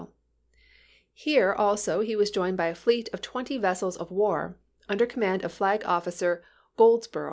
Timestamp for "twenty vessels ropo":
3.21-4.01